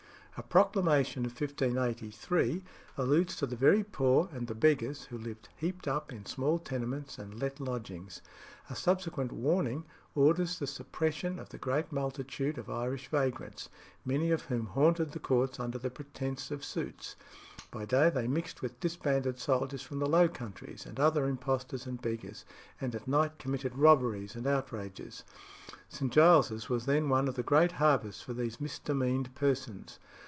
[0.37, 2.63] A proclamation of 1583
[2.97, 7.19] alludes to the very poor and the beggars, who lived "heaped up" in small tenements
[7.19, 8.21] and let lodgings.
[8.67, 9.83] A subsequent warning
[10.15, 13.69] orders the suppression of the great multitude of Irish vagrants,
[14.03, 17.15] many of whom haunted the courts under pretence of suits;
[17.69, 22.01] by day they mixed with disbanded soldiers from the Low Countries and other impostors and
[22.01, 22.45] beggars,
[22.79, 25.23] and at night committed robberies and outrages.
[25.87, 26.11] St.
[26.11, 29.99] Giles's was then one of the great harbours for these "misdemeaned persons."